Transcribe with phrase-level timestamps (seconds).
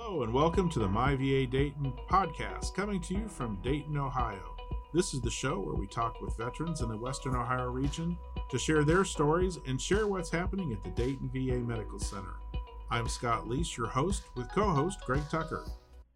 [0.00, 4.54] Hello, and welcome to the My VA Dayton podcast, coming to you from Dayton, Ohio.
[4.94, 8.16] This is the show where we talk with veterans in the Western Ohio region
[8.48, 12.36] to share their stories and share what's happening at the Dayton VA Medical Center.
[12.92, 15.66] I'm Scott Leese, your host, with co host Greg Tucker.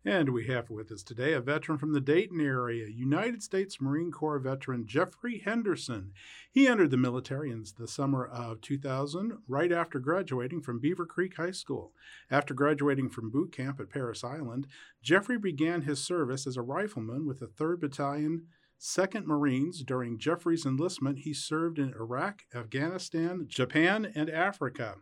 [0.04, 4.10] And we have with us today a veteran from the Dayton area, United States Marine
[4.10, 6.10] Corps veteran Jeffrey Henderson.
[6.50, 11.52] He entered the military in the summer of 2000, right after graduating from Beavercreek High
[11.52, 11.92] School.
[12.32, 14.66] After graduating from boot camp at Parris Island,
[15.02, 18.48] Jeffrey began his service as a rifleman with the 3rd Battalion.
[18.80, 19.84] 2nd Marines.
[19.84, 24.96] During Jeffrey's enlistment, he served in Iraq, Afghanistan, Japan, and Africa.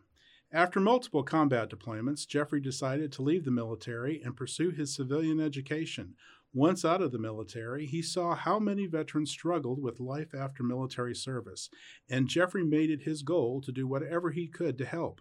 [0.53, 6.17] After multiple combat deployments, Jeffrey decided to leave the military and pursue his civilian education.
[6.53, 11.15] Once out of the military, he saw how many veterans struggled with life after military
[11.15, 11.71] service,
[12.09, 15.21] and Jeffrey made it his goal to do whatever he could to help.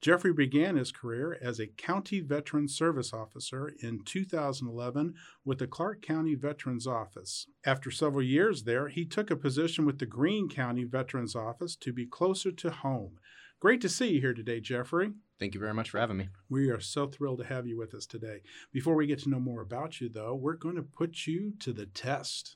[0.00, 5.14] Jeffrey began his career as a County Veteran Service Officer in 2011
[5.44, 7.48] with the Clark County Veterans Office.
[7.66, 11.92] After several years there, he took a position with the Greene County Veterans Office to
[11.92, 13.18] be closer to home.
[13.60, 15.10] Great to see you here today, Jeffrey.
[15.40, 16.28] Thank you very much for having me.
[16.48, 18.42] We are so thrilled to have you with us today.
[18.72, 21.72] Before we get to know more about you, though, we're going to put you to
[21.72, 22.54] the test.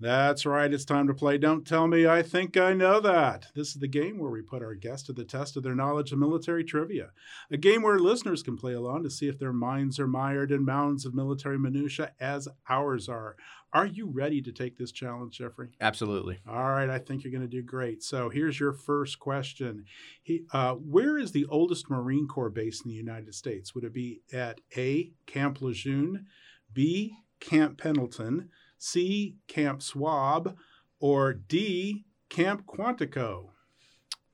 [0.00, 0.72] That's right.
[0.72, 3.48] It's time to play Don't Tell Me I Think I Know That.
[3.56, 6.12] This is the game where we put our guests to the test of their knowledge
[6.12, 7.10] of military trivia.
[7.50, 10.64] A game where listeners can play along to see if their minds are mired in
[10.64, 13.34] mounds of military minutia as ours are.
[13.72, 15.70] Are you ready to take this challenge, Jeffrey?
[15.80, 16.38] Absolutely.
[16.48, 16.88] All right.
[16.88, 18.04] I think you're going to do great.
[18.04, 19.84] So here's your first question.
[20.22, 23.74] He, uh, where is the oldest Marine Corps base in the United States?
[23.74, 26.26] Would it be at A, Camp Lejeune,
[26.72, 30.56] B, Camp Pendleton, C, Camp Schwab,
[31.00, 33.50] or D, Camp Quantico?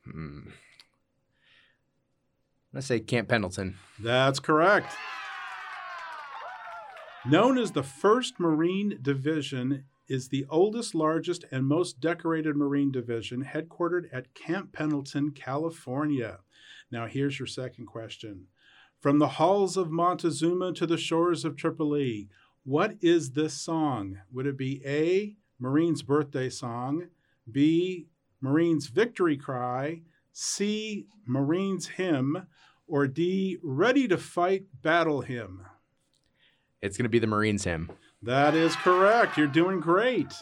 [0.05, 0.51] Hmm.
[2.73, 3.77] Let's say Camp Pendleton.
[3.99, 4.95] That's correct.
[7.27, 13.45] Known as the 1st Marine Division, is the oldest, largest, and most decorated Marine Division,
[13.45, 16.41] headquartered at Camp Pendleton, California.
[16.91, 18.47] Now, here's your second question.
[19.01, 22.29] From the halls of Montezuma to the shores of Tripoli,
[22.65, 24.19] what is this song?
[24.33, 27.09] Would it be A, Marine's birthday song,
[27.51, 28.09] B,
[28.41, 30.03] Marine's victory cry,
[30.33, 32.47] C, Marine's hymn,
[32.87, 35.67] or D, Ready to Fight battle hymn?
[36.83, 37.91] It's going to be the Marines hymn.
[38.23, 39.39] That is correct.
[39.39, 40.33] You're doing great.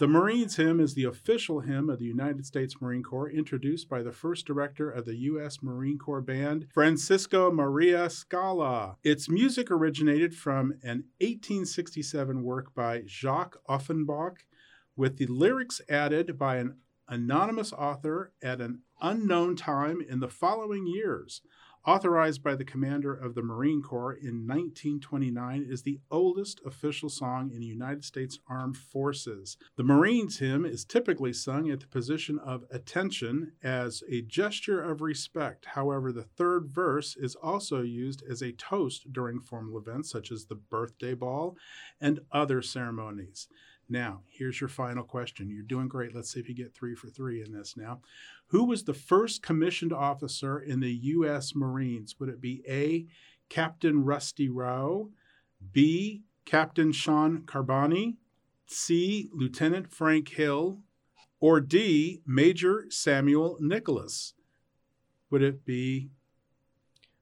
[0.00, 4.02] The Marines hymn is the official hymn of the United States Marine Corps, introduced by
[4.02, 5.58] the first director of the U.S.
[5.62, 8.96] Marine Corps Band, Francisco Maria Scala.
[9.04, 14.46] Its music originated from an 1867 work by Jacques Offenbach,
[14.96, 20.86] with the lyrics added by an anonymous author at an unknown time in the following
[20.86, 21.42] years
[21.86, 27.50] authorized by the commander of the Marine Corps in 1929, is the oldest official song
[27.52, 29.56] in the United States Armed Forces.
[29.76, 35.00] The Marines hymn is typically sung at the position of attention as a gesture of
[35.00, 35.66] respect.
[35.66, 40.46] However, the third verse is also used as a toast during formal events such as
[40.46, 41.56] the birthday ball
[42.00, 43.48] and other ceremonies.
[43.92, 45.50] Now, here's your final question.
[45.50, 46.14] You're doing great.
[46.14, 48.00] Let's see if you get three for three in this now.
[48.46, 51.56] Who was the first commissioned officer in the U.S.
[51.56, 52.14] Marines?
[52.20, 53.06] Would it be A,
[53.48, 55.10] Captain Rusty Rowe,
[55.72, 58.14] B, Captain Sean Carboni,
[58.66, 60.78] C, Lieutenant Frank Hill,
[61.40, 64.34] or D, Major Samuel Nicholas?
[65.30, 66.10] Would it be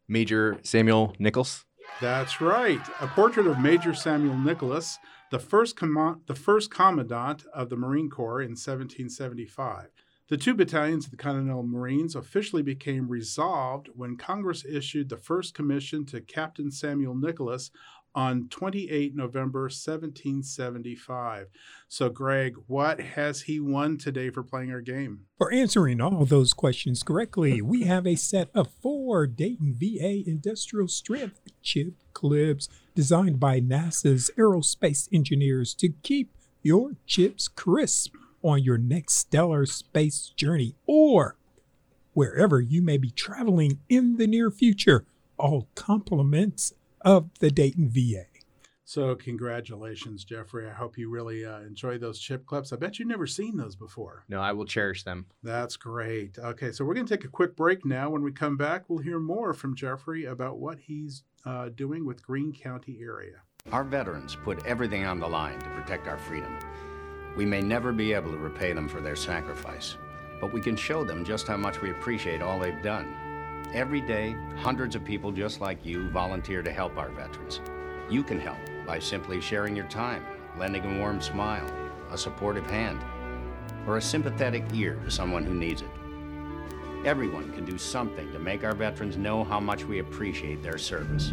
[0.07, 1.65] Major Samuel Nichols?
[2.03, 2.81] That's right.
[3.01, 4.99] A portrait of Major Samuel Nicholas
[5.31, 9.89] the first, com- the first commandant of the Marine Corps in 1775.
[10.29, 15.55] The two battalions of the Continental Marines officially became resolved when Congress issued the first
[15.55, 17.71] commission to Captain Samuel Nicholas
[18.15, 21.47] on 28 November 1775.
[21.89, 25.27] So, Greg, what has he won today for playing our game?
[25.39, 30.89] For answering all those questions correctly, we have a set of four Dayton VA industrial
[30.89, 36.33] strength chip clips designed by NASA's aerospace engineers to keep
[36.65, 41.37] your chips crisp on your next stellar space journey or
[42.13, 45.07] wherever you may be traveling in the near future.
[45.39, 46.73] All compliments
[47.03, 48.25] of the Dayton VA.
[48.89, 50.67] So, congratulations, Jeffrey.
[50.67, 52.73] I hope you really uh, enjoy those chip clips.
[52.73, 54.25] I bet you've never seen those before.
[54.31, 55.27] No, I will cherish them.
[55.43, 56.39] That's great.
[56.39, 58.09] Okay, so we're going to take a quick break now.
[58.11, 62.23] When we come back, we'll hear more from Jeffrey about what he's uh, doing with
[62.23, 63.37] Greene County area.
[63.73, 66.55] Our veterans put everything on the line to protect our freedom.
[67.37, 69.97] We may never be able to repay them for their sacrifice,
[70.41, 73.15] but we can show them just how much we appreciate all they've done.
[73.73, 77.61] Every day, hundreds of people just like you volunteer to help our veterans.
[78.11, 80.25] You can help by simply sharing your time,
[80.59, 81.71] lending a warm smile,
[82.11, 83.01] a supportive hand,
[83.87, 85.98] or a sympathetic ear to someone who needs it.
[87.09, 91.33] Everyone can do something to make our veterans know how much we appreciate their service.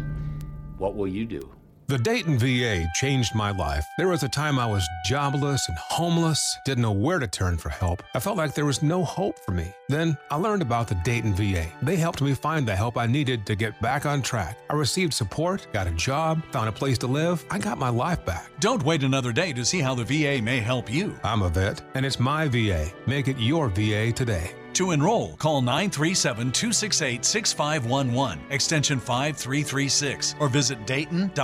[0.78, 1.50] What will you do?
[1.88, 3.84] The Dayton VA changed my life.
[3.98, 7.68] There was a time I was jobless and homeless, didn't know where to turn for
[7.68, 8.02] help.
[8.14, 9.70] I felt like there was no hope for me.
[9.90, 11.66] Then I learned about the Dayton VA.
[11.82, 14.56] They helped me find the help I needed to get back on track.
[14.70, 17.44] I received support, got a job, found a place to live.
[17.50, 18.50] I got my life back.
[18.60, 21.14] Don't wait another day to see how the VA may help you.
[21.22, 22.90] I'm a vet, and it's my VA.
[23.06, 24.54] Make it your VA today.
[24.76, 31.38] To enroll, call 937 268 6511, extension 5336, or visit dayton.va.gov.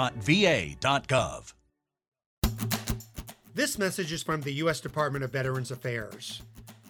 [3.55, 4.83] This message is from the U.S.
[4.83, 6.43] Department of Veterans Affairs.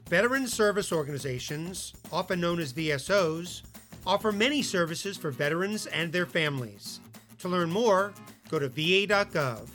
[0.08, 3.62] Veteran service organizations, often known as VSOs,
[4.04, 6.98] offer many services for veterans and their families.
[7.38, 8.12] To learn more,
[8.48, 9.68] go to va.gov.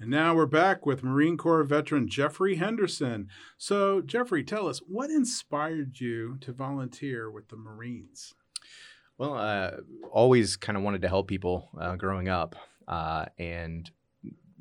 [0.00, 3.28] And now we're back with Marine Corps veteran Jeffrey Henderson.
[3.58, 8.32] So, Jeffrey, tell us what inspired you to volunteer with the Marines?
[9.18, 9.72] Well, uh,
[10.10, 12.56] always kind of wanted to help people uh, growing up.
[12.88, 13.90] Uh, and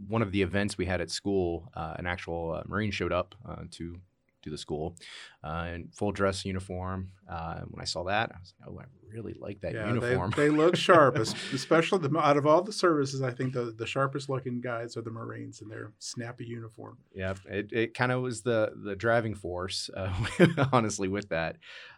[0.10, 3.34] one of the events we had at school, uh, an actual uh, Marine showed up
[3.48, 3.96] uh, to
[4.44, 4.96] to the school
[5.44, 7.12] in full dress uniform.
[7.28, 10.44] when I saw that, I was like, "Oh, I really like that yeah, uniform." They,
[10.44, 11.18] they look sharp,
[11.54, 13.22] especially the, out of all the services.
[13.22, 16.98] I think the, the sharpest looking guys are the Marines in their snappy uniform.
[17.14, 19.90] Yeah, it, it kind of was the the driving force,
[20.72, 21.58] honestly, with that.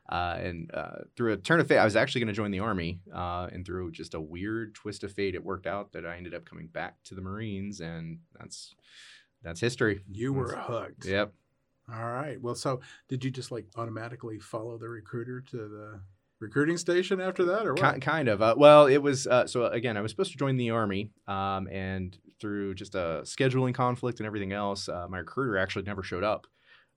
[0.10, 2.60] Uh, and uh, through a turn of fate, I was actually going to join the
[2.60, 6.18] army, uh, and through just a weird twist of fate, it worked out that I
[6.18, 8.76] ended up coming back to the Marines, and that's
[9.44, 10.02] that's history.
[10.12, 11.06] You were That's- hooked.
[11.06, 11.34] Yep.
[11.94, 12.40] All right.
[12.42, 12.80] Well, so
[13.10, 16.00] did you just like automatically follow the recruiter to the
[16.40, 18.02] recruiting station after that, or what?
[18.02, 18.42] Kind of.
[18.42, 19.98] Uh, well, it was uh, so again.
[19.98, 24.28] I was supposed to join the army, um, and through just a scheduling conflict and
[24.28, 26.48] everything else, uh, my recruiter actually never showed up.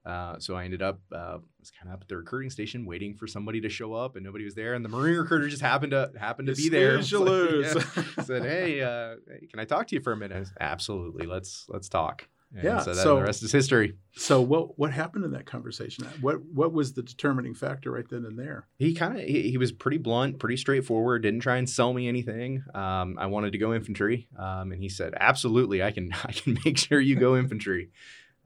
[0.06, 3.14] Uh, so I ended up uh, was kind of up at the recruiting station waiting
[3.14, 4.74] for somebody to show up, and nobody was there.
[4.74, 6.92] And the Marine recruiter just happened to happened to You be there.
[6.92, 7.74] you It's like, lose.
[8.16, 8.22] yeah.
[8.24, 11.26] Said, "Hey, uh, hey, can I talk to you for a minute?" Said, Absolutely.
[11.26, 12.28] Let's let's talk.
[12.54, 13.94] And Yeah, So, that, so- the rest is history.
[14.16, 16.06] So what what happened in that conversation?
[16.20, 18.68] What what was the determining factor right then and there?
[18.78, 21.22] He kind of he, he was pretty blunt, pretty straightforward.
[21.22, 22.62] Didn't try and sell me anything.
[22.74, 26.56] Um, I wanted to go infantry, um, and he said, "Absolutely, I can I can
[26.64, 27.90] make sure you go infantry."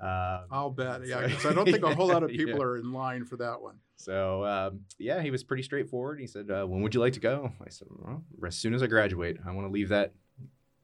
[0.00, 1.04] Um, I'll bet.
[1.06, 2.44] Yeah, so- because I don't think a whole lot of Yeah.
[2.46, 3.76] people are in line for that one.
[3.96, 6.19] So um, yeah, he was pretty straightforward.
[6.20, 8.82] He said, uh, "When would you like to go?" I said, well, "As soon as
[8.82, 9.37] I graduate.
[9.46, 10.14] I want to leave that,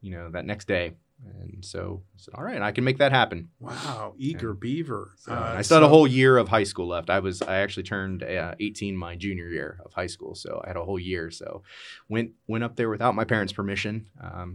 [0.03, 0.93] you know, that next day."
[1.27, 5.13] And so I said, "All right, I can make that happen." Wow, eager beaver.
[5.17, 7.09] So, Uh, I still had a whole year of high school left.
[7.11, 10.69] I was I actually turned uh, 18 my junior year of high school, so I
[10.69, 11.31] had a whole year.
[11.31, 11.63] So
[12.09, 14.09] went went up there without my parents' permission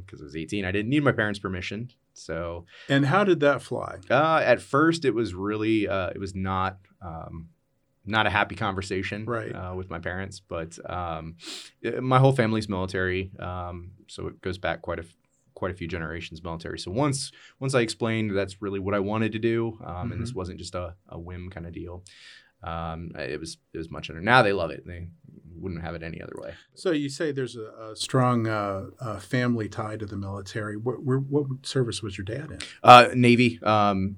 [0.06, 0.66] because I was 18.
[0.66, 1.92] I didn't need my parents' permission.
[2.14, 4.00] So And how did that fly?
[4.10, 7.50] uh, at first, it was really uh, it was not um,
[8.06, 9.54] not a happy conversation Right.
[9.54, 11.36] uh, with my parents, but um,
[12.02, 15.16] my whole family's military, um, so it goes back quite a f-
[15.60, 16.80] quite a few generations military.
[16.80, 20.34] So once once I explained that's really what I wanted to do, um, and this
[20.34, 22.04] wasn't just a, a whim kind of deal.
[22.64, 24.22] Um, it was it was much under.
[24.22, 24.86] Now they love it.
[24.88, 25.08] They
[25.58, 26.54] wouldn't have it any other way.
[26.74, 30.78] So you say there's a, a strong uh, uh, family tie to the military.
[30.78, 32.60] What, where, what service was your dad in?
[32.82, 34.16] Uh, Navy, um,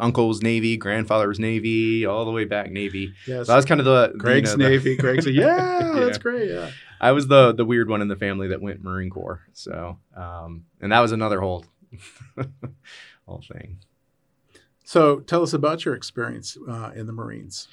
[0.00, 3.12] uncle's Navy, grandfather's Navy, all the way back Navy.
[3.26, 4.96] Yes, So I was kind of the Greg's you know, the- Navy.
[4.96, 6.00] Greg's yeah, Yeah.
[6.00, 6.50] that's great.
[6.50, 6.70] Yeah.
[7.00, 9.42] I was the the weird one in the family that went Marine Corps.
[9.52, 11.64] So, um, and that was another whole
[13.26, 13.78] whole thing.
[14.84, 17.68] So tell us about your experience uh, in the Marines.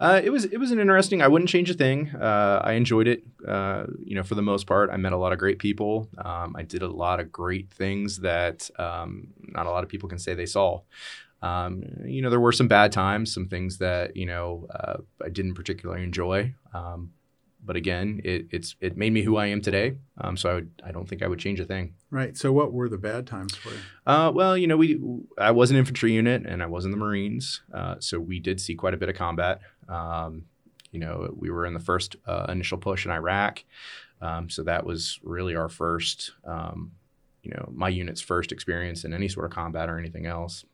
[0.00, 1.22] Uh, it was it was an interesting.
[1.22, 2.10] I wouldn't change a thing.
[2.10, 3.22] Uh, I enjoyed it.
[3.46, 6.08] Uh, you know, for the most part, I met a lot of great people.
[6.18, 10.08] Um, I did a lot of great things that um, not a lot of people
[10.08, 10.80] can say they saw.
[11.40, 15.28] Um, you know, there were some bad times, some things that you know uh, I
[15.28, 16.54] didn't particularly enjoy.
[17.64, 19.98] But again, it, it's it made me who I am today.
[20.18, 21.94] Um, so I would I don't think I would change a thing.
[22.10, 22.36] Right.
[22.36, 23.78] So what were the bad times for you?
[24.06, 25.00] Uh, well, you know, we
[25.38, 28.60] I was an infantry unit and I was in the Marines, uh, so we did
[28.60, 29.60] see quite a bit of combat.
[29.88, 30.44] Um,
[30.90, 33.64] you know, we were in the first uh, initial push in Iraq,
[34.20, 36.92] um, so that was really our first, um,
[37.42, 40.64] you know, my unit's first experience in any sort of combat or anything else.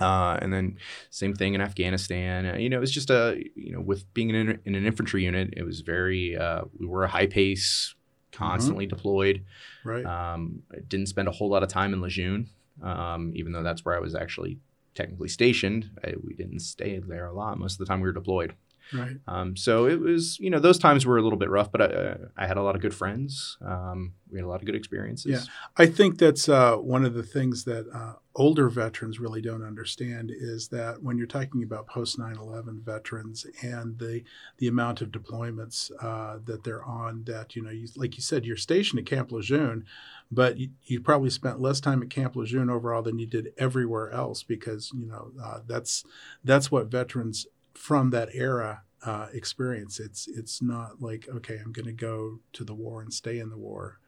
[0.00, 0.76] Uh, and then
[1.10, 2.46] same thing in Afghanistan.
[2.46, 4.86] Uh, you know, it was just a you know with being in, an- in an
[4.86, 7.94] infantry unit, it was very uh, we were a high pace,
[8.32, 9.44] constantly deployed.
[9.84, 10.04] Right.
[10.04, 12.48] Um, I didn't spend a whole lot of time in Lejeune.
[12.82, 14.58] um, even though that's where I was actually
[14.96, 15.90] technically stationed.
[16.04, 17.56] I, we didn't stay there a lot.
[17.58, 18.54] Most of the time we were deployed.
[18.92, 19.16] Right.
[19.26, 22.16] Um, so it was, you know, those times were a little bit rough, but I,
[22.36, 23.56] I had a lot of good friends.
[23.64, 25.30] Um, we had a lot of good experiences.
[25.32, 25.52] Yeah.
[25.76, 30.32] I think that's uh, one of the things that uh, older veterans really don't understand
[30.34, 34.24] is that when you're talking about post 9/11 veterans and the
[34.58, 38.44] the amount of deployments uh, that they're on, that you know, you, like you said,
[38.44, 39.84] you're stationed at Camp Lejeune,
[40.30, 44.10] but you, you, probably spent less time at Camp Lejeune overall than you did everywhere
[44.10, 46.04] else because you know uh, that's
[46.42, 50.00] that's what veterans from that era uh, experience.
[50.00, 53.50] It's it's not like okay, I'm going to go to the war and stay in
[53.50, 53.98] the war,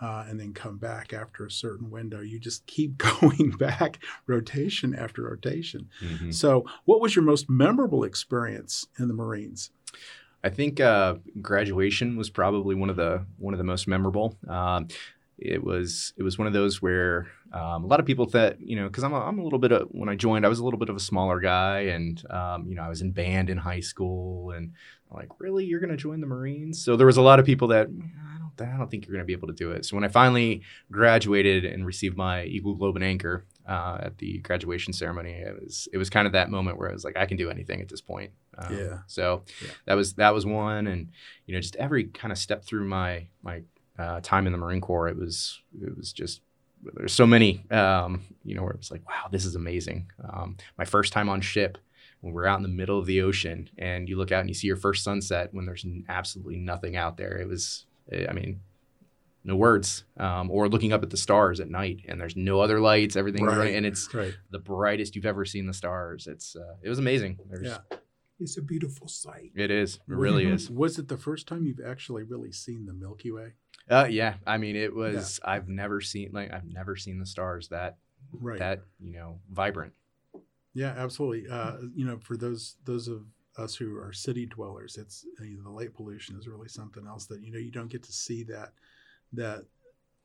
[0.00, 2.20] uh, and then come back after a certain window.
[2.20, 5.88] You just keep going back, rotation after rotation.
[6.02, 6.30] Mm-hmm.
[6.32, 9.70] So, what was your most memorable experience in the Marines?
[10.42, 14.36] I think uh, graduation was probably one of the one of the most memorable.
[14.48, 14.88] Um,
[15.40, 18.76] it was it was one of those where um, a lot of people thought you
[18.76, 20.64] know because I'm a, I'm a little bit of when I joined I was a
[20.64, 23.56] little bit of a smaller guy and um, you know I was in band in
[23.56, 24.72] high school and
[25.10, 25.64] I'm like really?
[25.64, 26.84] You're gonna join the Marines?
[26.84, 29.24] So there was a lot of people that I don't I don't think you're gonna
[29.24, 29.86] be able to do it.
[29.86, 34.38] So when I finally graduated and received my Eagle Globe and Anchor uh, at the
[34.38, 37.24] graduation ceremony it was it was kind of that moment where I was like I
[37.24, 38.32] can do anything at this point.
[38.58, 38.98] Um, yeah.
[39.06, 39.70] so yeah.
[39.86, 41.08] that was that was one and
[41.46, 43.62] you know just every kind of step through my my
[44.00, 46.40] uh, time in the Marine Corps, it was it was just
[46.94, 50.10] there's so many um, you know where it was like wow this is amazing.
[50.28, 51.78] Um, my first time on ship
[52.20, 54.54] when we're out in the middle of the ocean and you look out and you
[54.54, 57.38] see your first sunset when there's absolutely nothing out there.
[57.38, 58.60] It was eh, I mean
[59.44, 62.80] no words um, or looking up at the stars at night and there's no other
[62.80, 63.58] lights everything's right.
[63.58, 64.34] right and it's right.
[64.50, 67.78] the brightest you've ever seen the stars it's uh, it was amazing there's, yeah
[68.38, 71.80] it's a beautiful sight it is it really is was it the first time you've
[71.86, 73.52] actually really seen the milky way
[73.90, 75.40] uh, yeah, I mean, it was.
[75.42, 75.50] Yeah.
[75.50, 77.96] I've never seen like I've never seen the stars that
[78.32, 78.58] right.
[78.58, 79.92] that you know vibrant.
[80.74, 81.50] Yeah, absolutely.
[81.50, 83.24] Uh, you know, for those those of
[83.58, 87.26] us who are city dwellers, it's you know, the light pollution is really something else
[87.26, 88.72] that you know you don't get to see that
[89.32, 89.64] that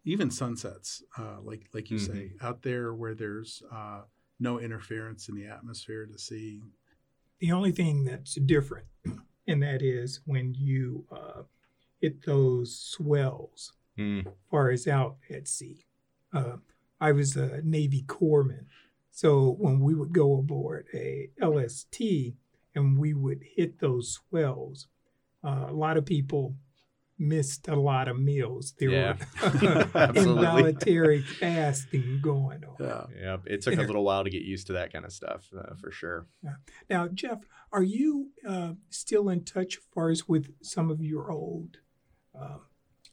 [0.04, 2.14] even sunsets, uh, like like you mm-hmm.
[2.14, 4.02] say, out there where there's uh,
[4.40, 6.62] no interference in the atmosphere to see.
[7.40, 8.86] The only thing that's different,
[9.48, 11.42] and that is when you uh,
[12.00, 14.26] hit those swells mm.
[14.50, 15.86] far as out at sea.
[16.34, 16.58] Uh,
[17.00, 18.66] I was a Navy corpsman.
[19.12, 22.02] So when we would go aboard a LST
[22.74, 24.88] and we would hit those swells,
[25.44, 26.56] uh, a lot of people
[27.18, 28.74] missed a lot of meals.
[28.78, 29.16] There yeah.
[29.42, 32.76] were involuntary fasting going on.
[32.80, 33.06] Yeah.
[33.18, 35.76] yeah, it took a little while to get used to that kind of stuff uh,
[35.76, 36.28] for sure.
[36.44, 36.56] Yeah.
[36.90, 37.40] Now, Jeff,
[37.72, 41.78] are you uh, still in touch as far as with some of your old
[42.40, 42.62] um,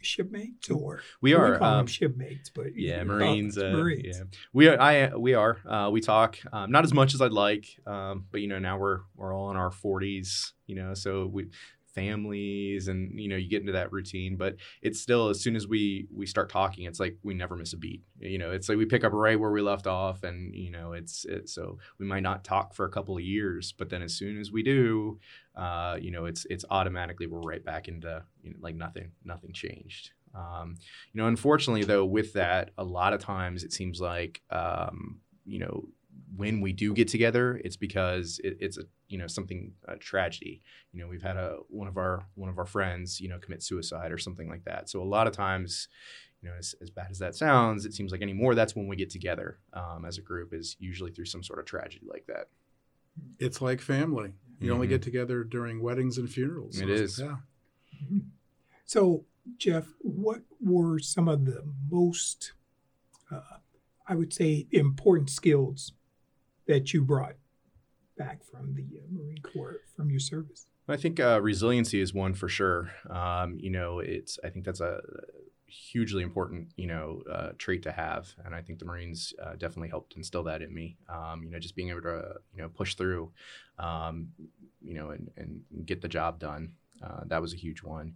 [0.01, 4.19] shipmates or we are we call um, them shipmates but yeah marines, uh, marines.
[4.19, 4.25] yeah.
[4.53, 7.67] We are i we are uh, we talk um, not as much as i'd like
[7.87, 11.47] um, but you know now we're we're all in our 40s you know so we
[11.95, 15.67] families and you know you get into that routine but it's still as soon as
[15.67, 18.03] we we start talking it's like we never miss a beat.
[18.19, 20.93] You know it's like we pick up right where we left off and you know
[20.93, 24.15] it's, it's so we might not talk for a couple of years but then as
[24.15, 25.19] soon as we do
[25.57, 29.53] uh, you know it's it's automatically we're right back into you know, like nothing nothing
[29.53, 30.11] changed.
[30.35, 30.77] Um,
[31.13, 35.59] you know unfortunately though with that a lot of times it seems like um, you
[35.59, 35.85] know
[36.37, 40.63] when we do get together, it's because it, it's a you know something a tragedy.
[40.93, 43.63] You know, we've had a one of our one of our friends you know commit
[43.63, 44.89] suicide or something like that.
[44.89, 45.89] So a lot of times,
[46.41, 48.97] you know, as, as bad as that sounds, it seems like anymore that's when we
[48.97, 52.49] get together um, as a group is usually through some sort of tragedy like that.
[53.39, 54.33] It's like family.
[54.59, 54.75] You mm-hmm.
[54.75, 56.81] only get together during weddings and funerals.
[56.81, 57.19] It is.
[57.19, 57.37] Yeah.
[58.85, 59.25] So,
[59.59, 62.53] Jeff, what were some of the most,
[63.31, 63.59] uh,
[64.07, 65.93] I would say, important skills
[66.67, 67.35] that you brought
[68.17, 70.67] back from the uh, Marine Corps from your service?
[70.89, 72.91] I think uh, resiliency is one for sure.
[73.09, 75.01] Um, you know, it's I think that's a
[75.67, 79.89] hugely important you know uh, trait to have, and I think the Marines uh, definitely
[79.89, 80.97] helped instill that in me.
[81.09, 83.31] Um, you know, just being able to you know push through,
[83.79, 84.29] um,
[84.83, 86.73] you know, and, and get the job done.
[87.03, 88.15] Uh, that was a huge one.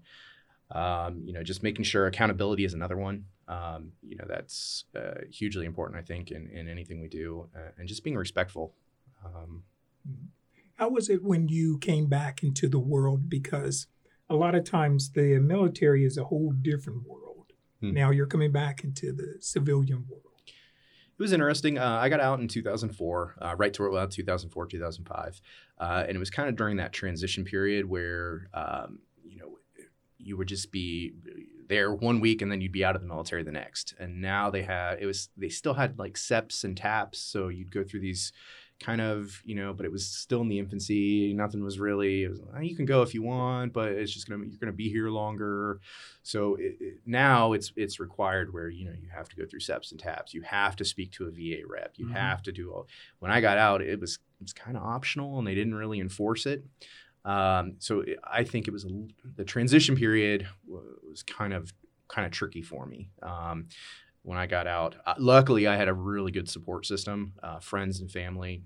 [0.71, 3.27] Um, you know, just making sure accountability is another one.
[3.49, 7.71] Um, you know, that's uh, hugely important, I think, in, in anything we do, uh,
[7.79, 8.75] and just being respectful.
[9.25, 9.63] Um,
[10.75, 13.29] How was it when you came back into the world?
[13.29, 13.87] Because
[14.29, 17.53] a lot of times the military is a whole different world.
[17.81, 17.93] Hmm.
[17.93, 20.23] Now you're coming back into the civilian world.
[20.47, 21.79] It was interesting.
[21.79, 25.41] Uh, I got out in 2004, uh, right to well, 2004, 2005,
[25.79, 29.56] uh, and it was kind of during that transition period where um, you know
[30.19, 31.13] you would just be
[31.69, 33.95] there one week and then you'd be out of the military the next.
[33.99, 37.71] And now they had it was they still had like SEPs and TAPs, so you'd
[37.73, 38.33] go through these
[38.79, 41.33] kind of you know, but it was still in the infancy.
[41.33, 42.25] Nothing was really.
[42.25, 44.73] It was, oh, you can go if you want, but it's just gonna you're gonna
[44.73, 45.81] be here longer.
[46.23, 49.61] So it, it, now it's it's required where you know you have to go through
[49.61, 50.35] SEPs and TAPs.
[50.35, 51.95] You have to speak to a VA rep.
[51.97, 52.13] You Mhm.
[52.13, 52.87] have to do all.
[53.19, 55.99] When I got out, it was it was kind of optional, and they didn't really
[55.99, 56.63] enforce it.
[57.27, 58.89] Um, so I think it was a,
[59.37, 61.73] the transition period was kind of
[62.09, 63.11] kind of tricky for me.
[63.21, 63.67] Um,
[64.23, 68.01] when I got out, uh, luckily I had a really good support system, uh, friends
[68.01, 68.63] and family,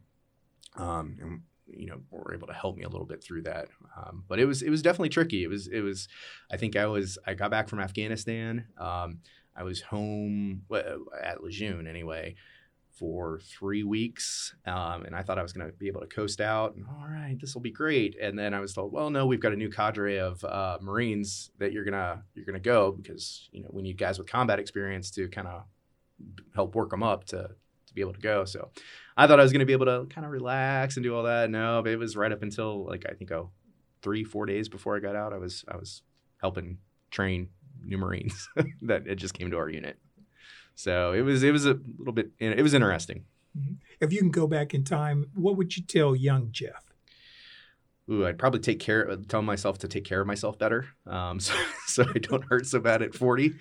[0.76, 3.69] um, and you know were able to help me a little bit through that.
[3.97, 5.43] Um, but it was it was definitely tricky.
[5.43, 6.07] It was it was
[6.52, 8.67] I think I was I got back from Afghanistan.
[8.76, 9.21] Um,
[9.57, 10.62] I was home
[11.23, 12.37] at Lejeune anyway
[13.00, 16.38] for three weeks, um, and I thought I was going to be able to coast
[16.42, 16.76] out.
[16.76, 18.14] And all right, this will be great.
[18.21, 21.50] And then I was told, well, no, we've got a new cadre of uh, Marines
[21.59, 25.11] that you're gonna you're gonna go because you know we need guys with combat experience
[25.12, 25.62] to kind of
[26.54, 27.49] help work them up to
[27.87, 28.45] to be able to go.
[28.45, 28.69] So
[29.16, 31.23] I thought I was going to be able to kind of relax and do all
[31.23, 31.50] that.
[31.50, 33.50] No, it was right up until like I think oh
[34.02, 35.33] three four days before I got out.
[35.33, 36.02] I was I was
[36.37, 36.78] helping
[37.11, 37.49] train
[37.83, 38.47] new Marines
[38.83, 39.97] that it just came to our unit.
[40.74, 43.24] So it was it was a little bit it was interesting.
[44.00, 46.84] If you can go back in time, what would you tell young Jeff?
[48.10, 51.54] Ooh, I'd probably take care, tell myself to take care of myself better, um, so
[51.86, 53.54] so I don't hurt so bad at forty.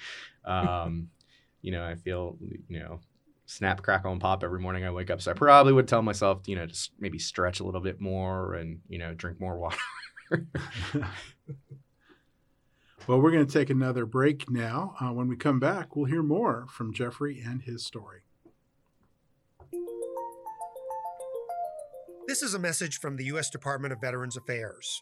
[0.46, 1.10] Um,
[1.62, 2.38] you know, I feel
[2.68, 3.00] you know
[3.46, 5.22] snap, crackle, and pop every morning I wake up.
[5.22, 8.54] So I probably would tell myself, you know, just maybe stretch a little bit more
[8.54, 9.78] and you know drink more water.
[13.10, 14.94] Well, we're going to take another break now.
[15.02, 18.20] Uh, when we come back, we'll hear more from Jeffrey and his story.
[22.28, 23.50] This is a message from the U.S.
[23.50, 25.02] Department of Veterans Affairs.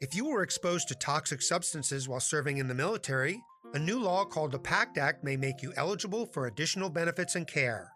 [0.00, 3.42] If you were exposed to toxic substances while serving in the military,
[3.74, 7.44] a new law called the PACT Act may make you eligible for additional benefits and
[7.44, 7.90] care.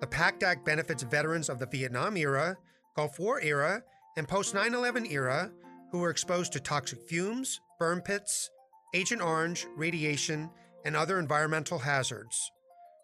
[0.00, 2.56] The PACT Act benefits veterans of the Vietnam era,
[2.96, 3.80] Gulf War era,
[4.16, 5.52] and post 9 11 era
[5.92, 8.50] who were exposed to toxic fumes, burn pits,
[8.94, 10.48] Agent Orange, radiation,
[10.86, 12.50] and other environmental hazards.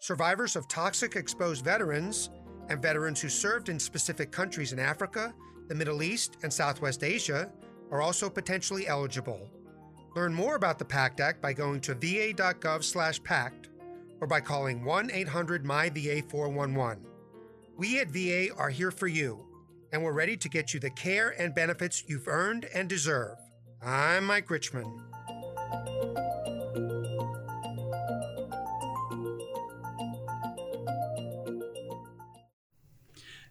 [0.00, 2.30] Survivors of toxic exposed veterans
[2.70, 5.34] and veterans who served in specific countries in Africa,
[5.68, 7.52] the Middle East, and Southwest Asia
[7.90, 9.50] are also potentially eligible.
[10.16, 13.68] Learn more about the PACT Act by going to va.gov/pact
[14.20, 16.98] or by calling 1-800-MyVA411.
[17.76, 19.46] We at VA are here for you,
[19.92, 23.36] and we're ready to get you the care and benefits you've earned and deserve.
[23.82, 24.90] I'm Mike Richmond.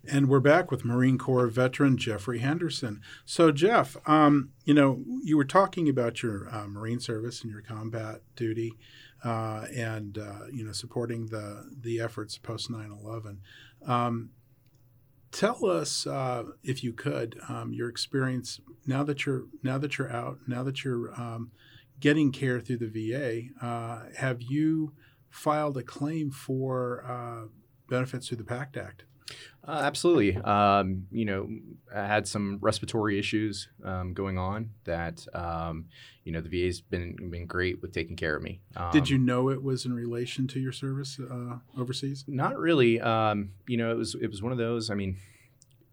[0.05, 3.01] And we're back with Marine Corps veteran Jeffrey Henderson.
[3.23, 7.61] So, Jeff, um, you know, you were talking about your uh, Marine service and your
[7.61, 8.73] combat duty,
[9.23, 13.37] uh, and uh, you know, supporting the the efforts post 9/11.
[13.85, 14.31] Um,
[15.31, 20.11] tell us, uh, if you could, um, your experience now that you're now that you're
[20.11, 21.51] out, now that you're um,
[22.01, 23.65] getting care through the VA.
[23.65, 24.91] Uh, have you
[25.29, 27.47] filed a claim for uh,
[27.87, 29.05] benefits through the PACT Act?
[29.65, 30.35] Uh, absolutely.
[30.37, 31.47] Um, you know,
[31.95, 35.85] I had some respiratory issues um, going on that, um,
[36.25, 38.59] you know, the VA's been been great with taking care of me.
[38.75, 42.25] Um, Did you know it was in relation to your service uh, overseas?
[42.27, 42.99] Not really.
[42.99, 44.89] Um, you know, it was it was one of those.
[44.89, 45.17] I mean,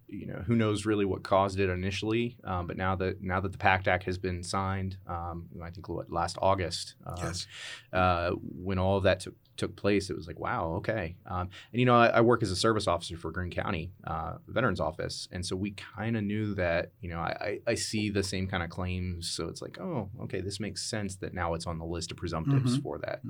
[0.08, 2.36] you know, who knows really what caused it initially?
[2.42, 5.88] Um, but now that now that the PACT Act has been signed, um, I think
[5.88, 7.46] what last August, uh, Yes.
[7.92, 11.14] uh, when all of that took took place, it was like, wow, okay.
[11.26, 14.38] Um, and you know, I, I work as a service officer for Greene County uh,
[14.48, 16.90] Veterans Office, and so we kind of knew that.
[17.00, 20.40] You know, I, I see the same kind of claims, so it's like, oh, okay,
[20.40, 22.82] this makes sense that now it's on the list of presumptives Mhm.
[22.82, 23.20] for that.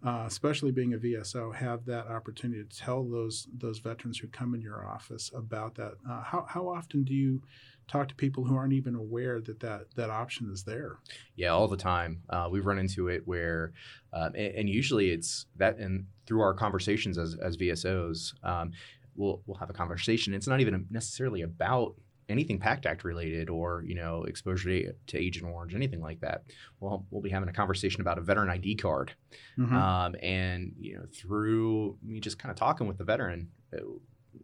[0.06, 4.54] uh, especially being a VSO, have that opportunity to tell those those veterans who come
[4.54, 5.94] in your office about that.
[6.10, 7.42] Uh, how, how often do you
[7.88, 10.98] talk to people who aren't even aware that that, that option is there.
[11.36, 12.22] Yeah, all the time.
[12.30, 13.74] Uh, we've run into it where,
[14.14, 18.72] um, and, and, usually it's that, and through our conversations as, as VSOs, um,
[19.16, 20.34] we'll, we'll have a conversation.
[20.34, 21.96] It's not even necessarily about
[22.34, 26.44] anything PACT Act related or you know exposure to, to, Agent Orange, anything like that.
[26.82, 29.14] Well, we'll be having a conversation about a veteran ID card,
[29.58, 29.74] mm-hmm.
[29.74, 33.50] um, and you know through me just kind of talking with the veteran,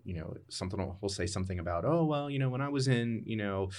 [0.03, 2.87] you know something will, will say something about oh well you know when I was
[2.87, 3.69] in you know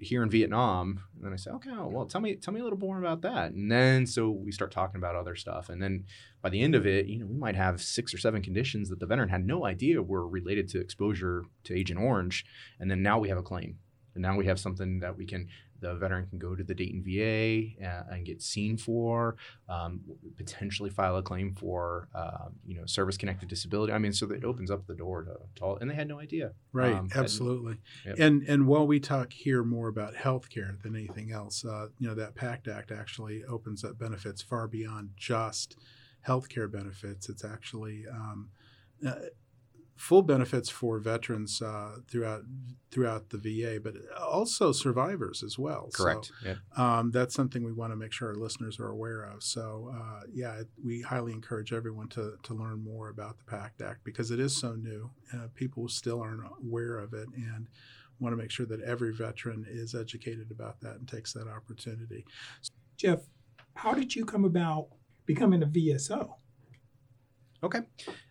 [0.00, 2.64] here in Vietnam and then I say okay oh, well tell me tell me a
[2.64, 6.04] little more about that and then so we start talking about other stuff and then
[6.40, 9.00] by the end of it you know we might have six or seven conditions that
[9.00, 12.44] the veteran had no idea were related to exposure to Agent Orange
[12.80, 13.78] and then now we have a claim
[14.14, 15.48] and now we have something that we can
[15.82, 19.36] the veteran can go to the Dayton VA uh, and get seen for,
[19.68, 20.00] um,
[20.36, 23.92] potentially file a claim for, um, you know, service-connected disability.
[23.92, 26.18] I mean, so that opens up the door to, to all, and they had no
[26.18, 26.52] idea.
[26.72, 27.78] Right, um, absolutely.
[28.06, 28.26] And, yep.
[28.26, 32.14] and and while we talk here more about healthcare than anything else, uh, you know,
[32.14, 35.76] that PACT Act actually opens up benefits far beyond just
[36.26, 37.28] healthcare benefits.
[37.28, 38.50] It's actually um,
[39.06, 39.14] uh,
[40.02, 42.42] full benefits for veterans uh, throughout
[42.90, 45.90] throughout the VA, but also survivors as well.
[45.94, 46.32] Correct.
[46.42, 46.98] So, yeah.
[46.98, 49.44] um, that's something we want to make sure our listeners are aware of.
[49.44, 54.02] So uh, yeah, we highly encourage everyone to to learn more about the PACT Act
[54.02, 55.08] because it is so new.
[55.32, 57.68] Uh, people still aren't aware of it and
[58.18, 62.24] want to make sure that every veteran is educated about that and takes that opportunity.
[62.96, 63.20] Jeff,
[63.74, 64.88] how did you come about
[65.26, 66.34] becoming a VSO?
[67.62, 67.80] Okay.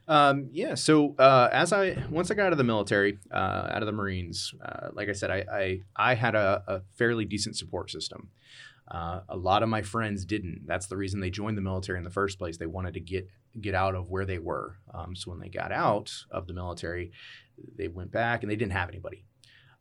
[0.07, 0.75] Um, yeah.
[0.75, 3.93] So uh, as I once I got out of the military, uh, out of the
[3.93, 8.29] Marines, uh, like I said, I I, I had a, a, fairly decent support system.
[8.89, 10.63] Uh, a lot of my friends didn't.
[10.65, 12.57] That's the reason they joined the military in the first place.
[12.57, 14.75] They wanted to get get out of where they were.
[14.93, 17.11] Um, so when they got out of the military,
[17.77, 19.23] they went back and they didn't have anybody.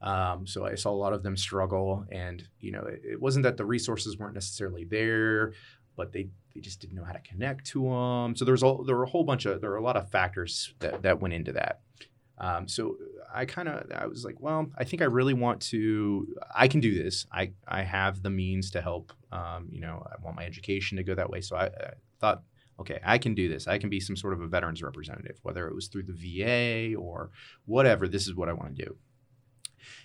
[0.01, 3.43] Um, so I saw a lot of them struggle, and you know, it, it wasn't
[3.43, 5.55] that the resources weren't necessarily there,
[5.97, 8.37] but they they just didn't know how to connect to them.
[8.37, 10.11] So there was a, there were a whole bunch of there were a lot of
[10.11, 11.81] factors that that went into that.
[12.39, 12.97] Um, so
[13.33, 16.27] I kind of I was like, well, I think I really want to.
[16.55, 17.27] I can do this.
[17.33, 19.13] I I have the means to help.
[19.31, 21.41] Um, you know, I want my education to go that way.
[21.41, 22.43] So I, I, thought,
[22.81, 23.69] okay, I can do this.
[23.69, 26.97] I can be some sort of a veterans representative, whether it was through the VA
[26.97, 27.31] or
[27.67, 28.09] whatever.
[28.09, 28.97] This is what I want to do.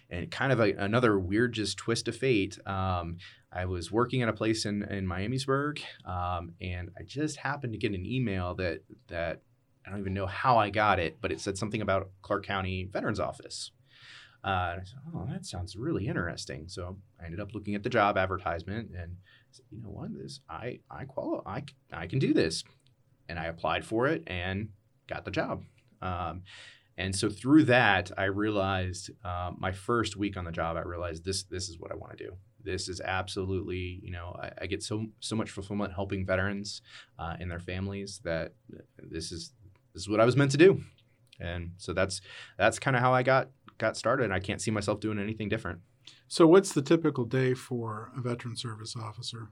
[0.10, 2.58] And kind of a, another weird just twist of fate.
[2.68, 3.18] Um,
[3.52, 7.80] I was working at a place in, in Miamisburg, um, and I just happened to
[7.80, 9.42] get an email that that
[9.86, 12.90] I don't even know how I got it, but it said something about Clark County
[12.92, 13.72] Veterans Office.
[14.44, 17.90] Uh, I said, "Oh, that sounds really interesting." So I ended up looking at the
[17.90, 19.18] job advertisement and
[19.52, 20.14] said, "You know what?
[20.14, 21.50] This I I qualify.
[21.50, 22.64] I, I can do this,"
[23.30, 24.70] and I applied for it and
[25.08, 25.64] got the job.
[26.02, 26.44] Um,
[26.97, 31.25] and so through that, I realized uh, my first week on the job, I realized
[31.25, 32.31] this this is what I want to do
[32.65, 36.81] this is absolutely you know I, I, get so so much fulfillment helping veterans
[37.17, 38.53] uh, and their families that
[38.97, 39.53] this is
[39.93, 40.81] this is what I was meant to do,
[41.39, 42.19] and so that's
[42.58, 44.31] that's kind of how I got got started.
[44.31, 45.79] I can't see myself doing anything different.
[46.27, 49.49] So, what's the typical day for a veteran service officer?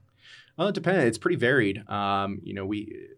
[0.58, 1.04] Well, it depends.
[1.04, 1.88] It's pretty varied.
[1.88, 3.08] Um, you know, we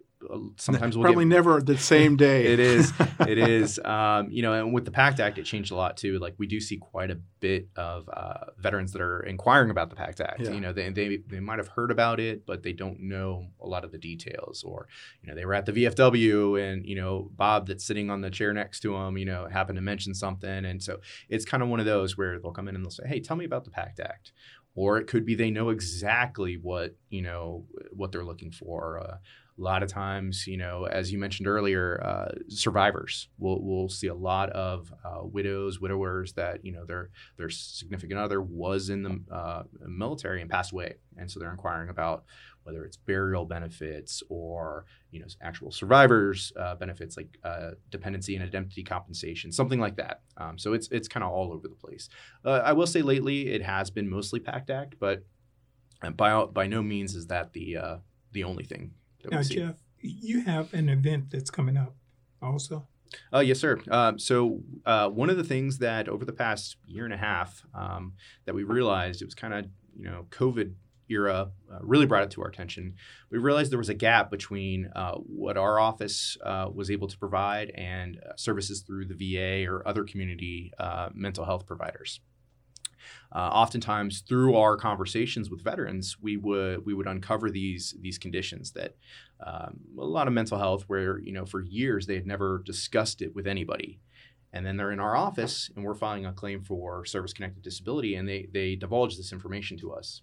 [0.57, 2.47] sometimes we'll probably get, never the same day.
[2.47, 3.79] it is, it is.
[3.85, 6.19] Um, you know, and with the PACT Act, it changed a lot too.
[6.19, 9.97] Like we do see quite a bit of uh, veterans that are inquiring about the
[9.97, 10.41] PACT Act.
[10.41, 10.51] Yeah.
[10.51, 13.67] You know, they, they they might have heard about it, but they don't know a
[13.67, 14.63] lot of the details.
[14.65, 14.89] Or
[15.23, 18.31] you know, they were at the VFW, and you know, Bob that's sitting on the
[18.31, 21.69] chair next to him, you know, happened to mention something, and so it's kind of
[21.69, 23.71] one of those where they'll come in and they'll say, "Hey, tell me about the
[23.71, 24.33] PACT Act."
[24.75, 29.01] Or it could be they know exactly what you know what they're looking for.
[29.01, 29.17] Uh,
[29.59, 33.29] a lot of times, you know, as you mentioned earlier, uh, survivors.
[33.39, 38.21] We'll, we'll see a lot of uh, widows, widowers that you know their their significant
[38.21, 42.25] other was in the uh, military and passed away, and so they're inquiring about
[42.65, 48.45] whether it's burial benefits or you know actual survivors uh, benefits like uh, dependency and
[48.45, 50.21] indemnity compensation, something like that.
[50.37, 52.11] Um, so it's it's kind of all over the place.
[52.45, 55.25] Uh, I will say lately it has been mostly PACT Act, but
[56.15, 57.79] by by no means is that the
[58.33, 58.91] the only thing.
[59.31, 61.95] Now, Jeff, you have an event that's coming up,
[62.41, 62.87] also.
[63.33, 63.81] Uh, yes, sir.
[63.91, 67.65] Um, so uh, one of the things that over the past year and a half
[67.75, 70.75] um, that we realized it was kind of you know COVID
[71.09, 72.95] era uh, really brought it to our attention.
[73.31, 77.19] We realized there was a gap between uh, what our office uh, was able to
[77.19, 82.21] provide and uh, services through the VA or other community uh, mental health providers.
[83.35, 88.73] Uh, oftentimes, through our conversations with veterans, we would we would uncover these these conditions
[88.73, 88.97] that
[89.45, 93.23] um, a lot of mental health, where you know for years they had never discussed
[93.23, 94.01] it with anybody,
[94.53, 98.15] and then they're in our office and we're filing a claim for service connected disability,
[98.15, 100.23] and they they divulge this information to us.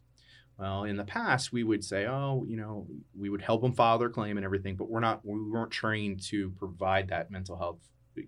[0.58, 2.86] Well, in the past, we would say, oh, you know,
[3.18, 6.22] we would help them file their claim and everything, but we're not, we weren't trained
[6.26, 7.80] to provide that mental health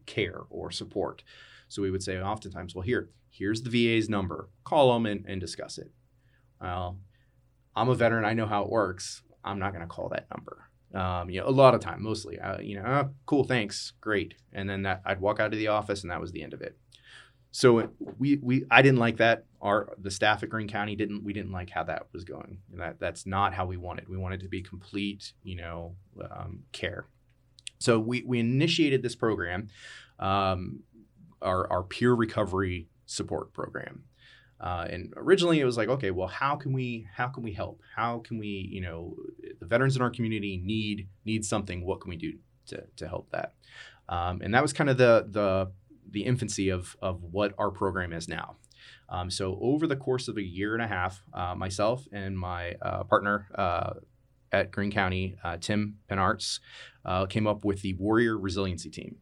[0.05, 1.23] care or support.
[1.67, 4.49] So we would say oftentimes, well, here, here's the VA's number.
[4.63, 5.91] Call them and, and discuss it.
[6.61, 6.97] Well,
[7.75, 8.25] I'm a veteran.
[8.25, 9.21] I know how it works.
[9.43, 10.69] I'm not going to call that number.
[10.93, 14.35] Um, you know, a lot of time, mostly, uh, you know, oh, cool, thanks, great,
[14.53, 16.61] and then that I'd walk out of the office, and that was the end of
[16.61, 16.77] it.
[17.51, 19.45] So we we I didn't like that.
[19.61, 22.59] Our the staff at Greene County didn't we didn't like how that was going.
[22.73, 24.07] That that's not how we wanted.
[24.07, 25.95] We wanted to be complete, you know,
[26.29, 27.07] um, care.
[27.79, 29.69] So we we initiated this program,
[30.19, 30.81] um,
[31.41, 34.03] our our peer recovery support program.
[34.59, 37.81] Uh, and originally it was like, okay, well, how can we how can we help?
[37.95, 39.15] How can we, you know,
[39.59, 41.85] the veterans in our community need need something.
[41.85, 42.33] What can we do
[42.67, 43.53] to to help that?
[44.07, 45.71] Um, and that was kind of the the
[46.09, 48.55] the infancy of, of what our program is now.
[49.09, 52.75] Um, so over the course of a year and a half, uh, myself and my
[52.81, 53.93] uh, partner uh,
[54.51, 56.59] at Greene County, uh, Tim Penarts,
[57.03, 59.17] uh, came up with the Warrior Resiliency Team.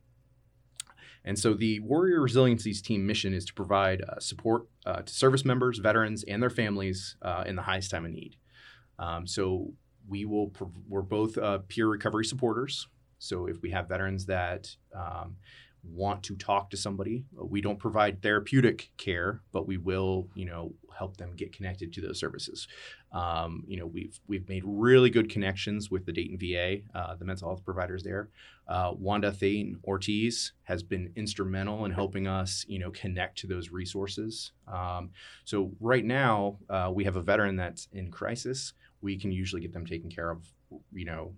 [1.26, 5.80] And so the Warrior Resiliency Team mission is to provide uh, support to service members,
[5.80, 8.36] veterans, and their families in the highest time of need.
[9.00, 9.74] Um, so
[10.08, 10.52] we will
[10.88, 11.38] we're both
[11.70, 12.88] peer recovery supporters.
[13.20, 15.38] So if we have veterans that um,
[15.84, 17.26] want to talk to somebody.
[17.34, 22.02] We don't provide therapeutic care, but we will, you know, help them get connected to
[22.02, 22.68] those services.
[23.12, 27.26] Um, you know, we've we've made really good connections with the Dayton VA, uh, the
[27.26, 28.30] mental health providers there.
[28.68, 33.70] Uh, Wanda Thayne Ortiz has been instrumental in helping us, you know, connect to those
[33.70, 34.52] resources.
[34.68, 35.12] Um,
[35.44, 38.74] so right now, uh, we have a veteran that's in crisis.
[39.02, 40.48] We can usually get them taken care of,
[40.94, 41.34] you know,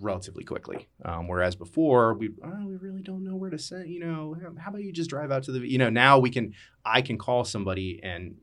[0.00, 0.88] relatively quickly.
[1.04, 3.88] Um, whereas before we oh, we really don't know where to send.
[3.88, 6.54] You know, how about you just drive out to the you know now we can
[6.84, 8.36] I can call somebody and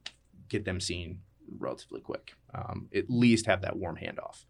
[0.48, 1.20] get them seen
[1.58, 2.34] relatively quick.
[2.54, 4.46] Um, at least have that warm handoff.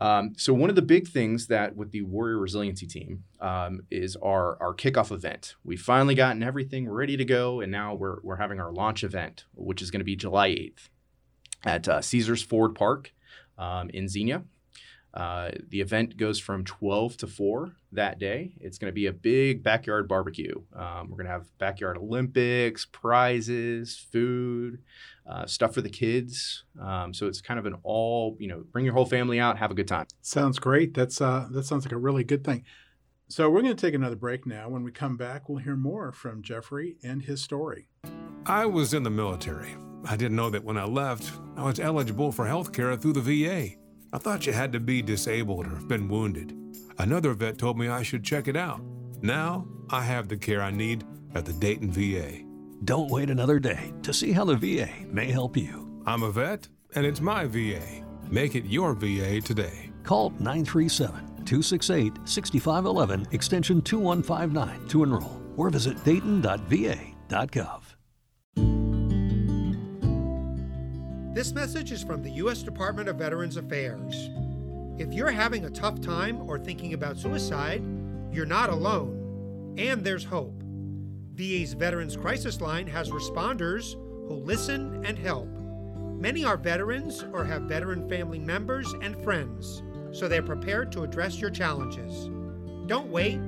[0.00, 4.16] Um, so one of the big things that with the Warrior Resiliency Team um, is
[4.16, 5.54] our our kickoff event.
[5.62, 9.44] We've finally gotten everything ready to go, and now we're we're having our launch event,
[9.54, 10.88] which is going to be July eighth
[11.64, 13.12] at uh, Caesars Ford Park
[13.58, 14.44] um, in Xenia.
[15.12, 18.52] Uh, the event goes from 12 to 4 that day.
[18.60, 20.62] It's going to be a big backyard barbecue.
[20.74, 24.82] Um, we're going to have backyard Olympics, prizes, food,
[25.26, 26.64] uh, stuff for the kids.
[26.80, 29.70] Um, so it's kind of an all, you know, bring your whole family out, have
[29.70, 30.06] a good time.
[30.22, 30.94] Sounds great.
[30.94, 32.64] That's uh, that sounds like a really good thing.
[33.28, 34.68] So we're going to take another break now.
[34.68, 37.86] When we come back, we'll hear more from Jeffrey and his story.
[38.46, 39.76] I was in the military.
[40.04, 43.20] I didn't know that when I left, I was eligible for health care through the
[43.20, 43.79] VA.
[44.12, 46.56] I thought you had to be disabled or been wounded.
[46.98, 48.80] Another vet told me I should check it out.
[49.22, 52.44] Now I have the care I need at the Dayton VA.
[52.84, 56.02] Don't wait another day to see how the VA may help you.
[56.06, 57.82] I'm a vet, and it's my VA.
[58.30, 59.90] Make it your VA today.
[60.02, 67.79] Call 937 268 6511 extension 2159 to enroll or visit dayton.va.gov.
[71.40, 72.62] This message is from the U.S.
[72.62, 74.28] Department of Veterans Affairs.
[74.98, 77.82] If you're having a tough time or thinking about suicide,
[78.30, 80.62] you're not alone, and there's hope.
[81.32, 83.94] VA's Veterans Crisis Line has responders
[84.28, 85.48] who listen and help.
[86.18, 91.40] Many are veterans or have veteran family members and friends, so they're prepared to address
[91.40, 92.28] your challenges.
[92.86, 93.40] Don't wait.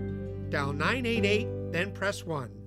[0.48, 2.61] Dial 988, then press 1.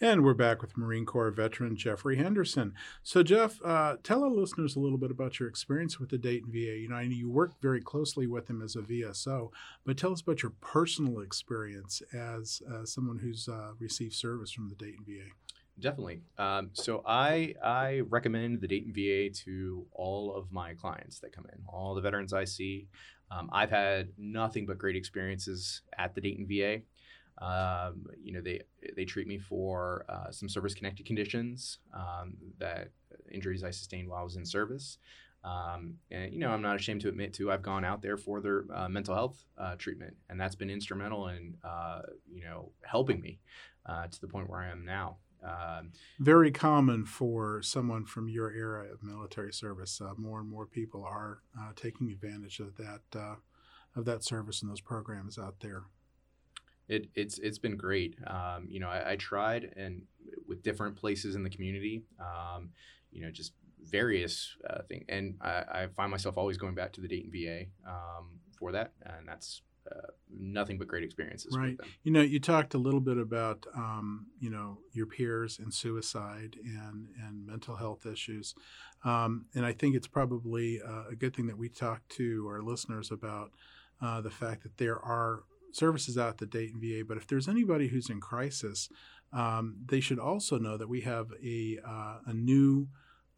[0.00, 2.72] And we're back with Marine Corps veteran Jeffrey Henderson.
[3.02, 6.52] So, Jeff, uh, tell our listeners a little bit about your experience with the Dayton
[6.52, 6.78] VA.
[6.78, 9.50] You know, I know you worked very closely with them as a VSO,
[9.84, 14.68] but tell us about your personal experience as uh, someone who's uh, received service from
[14.68, 15.32] the Dayton VA.
[15.80, 16.22] Definitely.
[16.38, 21.46] Um, so I I recommend the Dayton VA to all of my clients that come
[21.52, 22.86] in, all the veterans I see.
[23.32, 26.82] Um, I've had nothing but great experiences at the Dayton VA.
[27.40, 28.62] Um, you know, they
[28.96, 32.90] they treat me for uh, some service connected conditions um, that
[33.30, 34.98] injuries I sustained while I was in service.
[35.44, 38.40] Um, and you know, I'm not ashamed to admit to I've gone out there for
[38.40, 43.20] their uh, mental health uh, treatment, and that's been instrumental in uh, you know helping
[43.20, 43.38] me
[43.86, 45.18] uh, to the point where I am now.
[45.44, 50.00] Um, Very common for someone from your era of military service.
[50.00, 51.42] Uh, more and more people are
[51.76, 53.02] taking advantage of that
[53.94, 55.84] of that service and those programs out there.
[56.88, 58.16] It, it's it's been great.
[58.26, 60.02] Um, you know, I, I, tried and
[60.46, 62.04] with different places in the community.
[62.18, 62.70] Um,
[63.10, 63.52] you know, just
[63.84, 67.66] various uh, things, and I, I, find myself always going back to the Dayton VA
[67.88, 71.56] um, for that, and that's uh, nothing but great experiences.
[71.56, 71.76] Right.
[72.02, 76.56] You know, you talked a little bit about um, you know your peers and suicide
[76.64, 78.54] and and mental health issues,
[79.04, 82.62] um, and I think it's probably uh, a good thing that we talk to our
[82.62, 83.52] listeners about
[84.00, 87.04] uh, the fact that there are services out at the Dayton VA.
[87.06, 88.88] But if there's anybody who's in crisis,
[89.32, 92.88] um, they should also know that we have a, uh, a new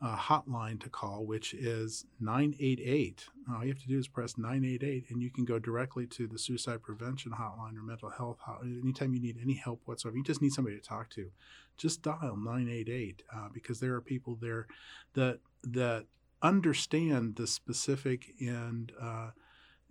[0.02, 3.26] uh, hotline to call, which is 988.
[3.52, 6.38] All you have to do is press 988, and you can go directly to the
[6.38, 8.80] suicide prevention hotline or mental health hotline.
[8.82, 11.30] Anytime you need any help whatsoever, you just need somebody to talk to,
[11.76, 14.66] just dial 988 uh, because there are people there
[15.14, 16.06] that that
[16.40, 19.30] understand the specific and uh,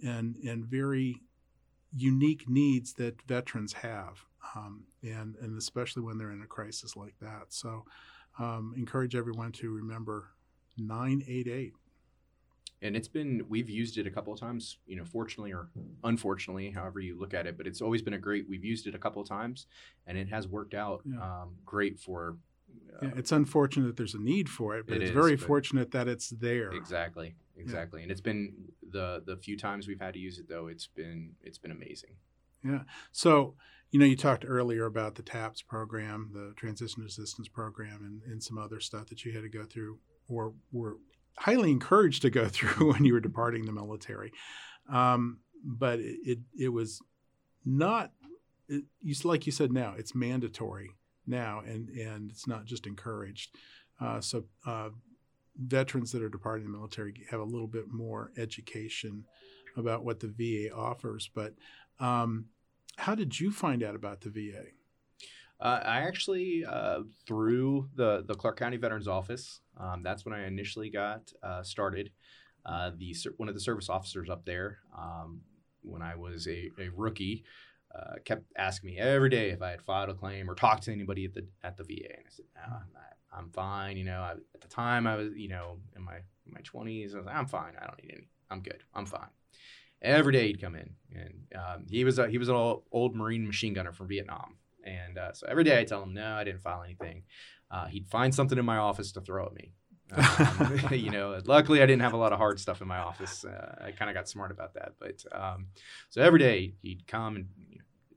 [0.04, 1.22] and and very
[1.96, 4.26] unique needs that veterans have,
[4.56, 7.46] um, and and especially when they're in a crisis like that.
[7.50, 7.86] So,
[8.38, 10.30] um, encourage everyone to remember
[10.78, 11.74] 988.
[12.82, 15.70] And it's been we've used it a couple of times, you know, fortunately or
[16.04, 17.58] unfortunately, however you look at it.
[17.58, 18.48] But it's always been a great.
[18.48, 19.68] We've used it a couple of times,
[20.08, 21.22] and it has worked out yeah.
[21.22, 22.38] um, great for
[22.96, 25.36] uh, yeah, it's unfortunate that there's a need for it, but it it's is, very
[25.36, 26.72] but fortunate that it's there.
[26.72, 28.00] Exactly, exactly.
[28.00, 28.04] Yeah.
[28.04, 28.54] And it's been
[28.92, 32.12] the the few times we've had to use it though, it's been it's been amazing.
[32.64, 32.82] Yeah.
[33.12, 33.56] So
[33.92, 38.44] you know, you talked earlier about the TAPS program, the transition assistance program, and, and
[38.44, 40.98] some other stuff that you had to go through, or were
[41.38, 44.32] highly encouraged to go through when you were departing the military.
[44.92, 47.02] Um, but it, it, it was
[47.66, 48.12] not.
[48.68, 50.92] It, you like you said now, it's mandatory
[51.26, 53.56] now, and and it's not just encouraged.
[54.00, 54.90] Uh, so uh,
[55.60, 59.26] veterans that are departing the military have a little bit more education
[59.78, 61.30] about what the VA offers.
[61.34, 61.54] But
[62.00, 62.46] um,
[62.98, 64.64] how did you find out about the VA?
[65.62, 69.60] Uh, I actually uh, through the the Clark County Veterans Office.
[69.78, 72.12] Um, that's when I initially got uh, started.
[72.66, 75.42] Uh, the one of the service officers up there um,
[75.82, 77.44] when I was a, a rookie
[77.94, 80.92] uh, kept asking me every day if I had filed a claim or talked to
[80.92, 83.98] anybody at the at the VA, and I said, no, I'm, I'm fine.
[83.98, 87.14] You know, I, at the time I was, you know, in my in my 20s,
[87.14, 87.74] I was like, I'm fine.
[87.82, 88.28] I don't need any.
[88.50, 88.84] I'm good.
[88.94, 89.30] I'm fine.
[90.02, 93.16] Every day he'd come in, and um, he was a, he was an old, old
[93.16, 96.44] Marine machine gunner from Vietnam, and uh, so every day I tell him, no, I
[96.44, 97.24] didn't file anything.
[97.70, 99.74] Uh, he'd find something in my office to throw at me.
[100.12, 103.46] Um, you know, luckily I didn't have a lot of hard stuff in my office.
[103.46, 104.94] Uh, I kind of got smart about that.
[105.00, 105.68] But um,
[106.10, 107.48] so every day he'd come and,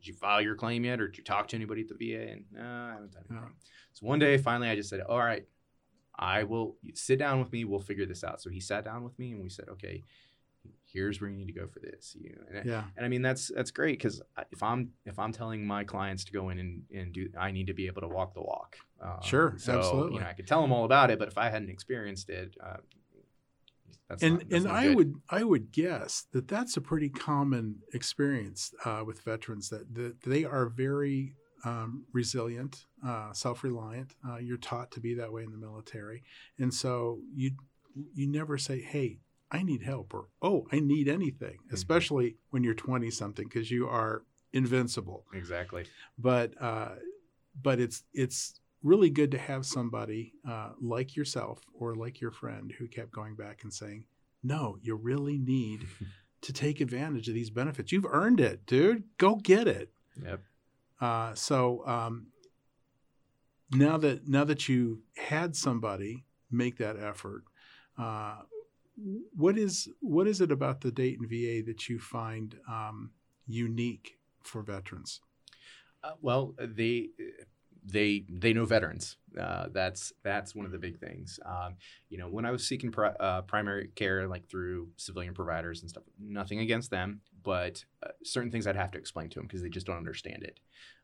[0.02, 2.32] did you file your claim yet, or did you talk to anybody at the VA?
[2.32, 3.48] And no, I haven't done anything.
[3.92, 5.46] So one day, finally, I just said, all right,
[6.18, 7.64] I will sit down with me.
[7.64, 8.42] We'll figure this out.
[8.42, 10.02] So he sat down with me, and we said, okay,
[10.84, 12.16] here's where you need to go for this.
[12.20, 12.84] You know, and, yeah.
[12.96, 16.32] and I mean that's that's great because if I'm if I'm telling my clients to
[16.32, 18.76] go in and, and do, I need to be able to walk the walk.
[19.00, 20.14] Um, sure, so, absolutely.
[20.14, 22.56] You know, I could tell them all about it, but if I hadn't experienced it,
[22.64, 22.78] uh,
[24.08, 24.96] that's and not, and I good.
[24.96, 30.22] would I would guess that that's a pretty common experience uh, with veterans that, that
[30.22, 34.14] they are very um, resilient, uh, self-reliant.
[34.28, 36.22] Uh, you're taught to be that way in the military,
[36.58, 37.52] and so you
[38.14, 41.74] you never say, "Hey, I need help," or "Oh, I need anything," mm-hmm.
[41.74, 45.24] especially when you're 20 something, because you are invincible.
[45.32, 45.84] Exactly.
[46.18, 46.96] But uh,
[47.60, 52.72] but it's it's really good to have somebody uh, like yourself or like your friend
[52.78, 54.04] who kept going back and saying,
[54.42, 55.86] "No, you really need."
[56.42, 57.92] to take advantage of these benefits.
[57.92, 59.04] You've earned it, dude.
[59.16, 59.90] Go get it.
[60.22, 60.40] Yep.
[61.00, 62.26] Uh, so um,
[63.70, 67.44] now that now that you had somebody make that effort,
[67.98, 68.42] uh,
[69.34, 73.12] what is what is it about the Dayton VA that you find um,
[73.46, 75.20] unique for veterans?
[76.04, 77.08] Uh, well, they
[77.84, 79.16] they they know veterans.
[79.38, 81.40] Uh, that's that's one of the big things.
[81.44, 81.76] Um,
[82.08, 85.90] you know, when I was seeking pri- uh, primary care, like through civilian providers and
[85.90, 89.62] stuff, nothing against them, but uh, certain things I'd have to explain to them because
[89.62, 90.60] they just don't understand it.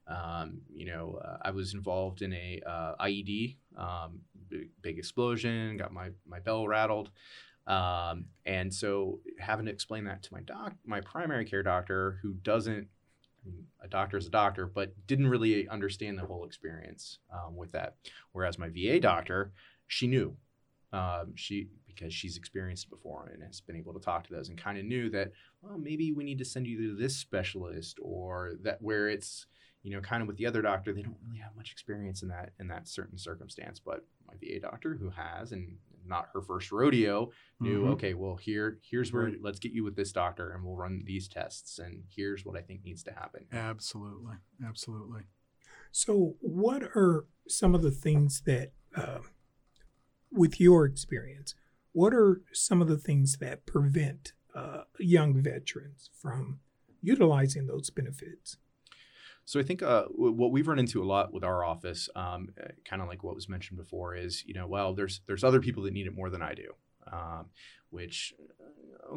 [0.06, 5.76] Um, you know, uh, I was involved in a uh, IED, um, big, big, explosion,
[5.76, 7.10] got my my bell rattled,
[7.66, 12.34] um, and so having to explain that to my doc, my primary care doctor, who
[12.34, 12.88] doesn't
[13.82, 17.96] a doctor is a doctor, but didn't really understand the whole experience um, with that.
[18.32, 19.53] Whereas my VA doctor,
[19.86, 20.36] she knew,
[20.92, 24.49] um, she because she's experienced it before and has been able to talk to those
[24.49, 27.99] and kind of knew that well maybe we need to send you to this specialist
[28.01, 29.46] or that where it's
[29.82, 32.28] you know kind of with the other doctor they don't really have much experience in
[32.28, 35.76] that in that certain circumstance but my VA doctor who has and
[36.09, 37.30] not her first rodeo
[37.61, 37.92] knew mm-hmm.
[37.92, 39.34] okay well here here's where right.
[39.42, 42.61] let's get you with this doctor and we'll run these tests and here's what i
[42.61, 44.34] think needs to happen absolutely
[44.66, 45.22] absolutely
[45.90, 49.18] so what are some of the things that uh,
[50.30, 51.54] with your experience
[51.92, 56.61] what are some of the things that prevent uh, young veterans from
[57.02, 58.56] utilizing those benefits
[59.49, 62.51] so I think uh, what we've run into a lot with our office, um,
[62.84, 65.84] kind of like what was mentioned before, is you know, well, there's there's other people
[65.84, 66.74] that need it more than I do,
[67.11, 67.46] um,
[67.88, 68.34] which
[69.11, 69.16] uh,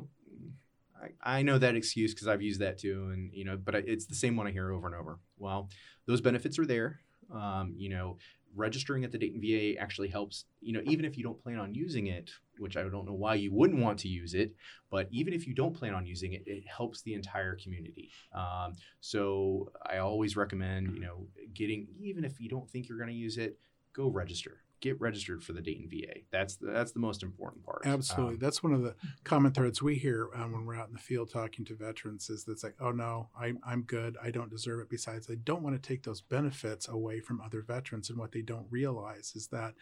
[1.03, 4.05] I, I know that excuse because I've used that too, and you know, but it's
[4.05, 5.19] the same one I hear over and over.
[5.37, 5.69] Well,
[6.05, 7.01] those benefits are there.
[7.29, 8.17] Um, you know,
[8.55, 11.73] registering at the Dayton VA actually helps, you know, even if you don't plan on
[11.73, 14.53] using it, which I don't know why you wouldn't want to use it,
[14.89, 18.11] but even if you don't plan on using it, it helps the entire community.
[18.33, 23.09] Um, so I always recommend, you know, getting, even if you don't think you're going
[23.09, 23.57] to use it,
[23.93, 26.21] go register get registered for the Dayton VA.
[26.31, 27.83] That's the, that's the most important part.
[27.85, 30.93] Absolutely, um, that's one of the common threads we hear um, when we're out in
[30.93, 32.29] the field talking to veterans.
[32.29, 34.17] Is that's like, oh no, I'm I'm good.
[34.21, 34.89] I don't deserve it.
[34.89, 38.09] Besides, I don't want to take those benefits away from other veterans.
[38.09, 39.73] And what they don't realize is that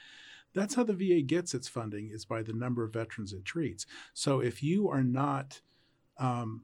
[0.54, 3.86] that's how the VA gets its funding is by the number of veterans it treats.
[4.14, 5.62] So if you are not
[6.18, 6.64] um,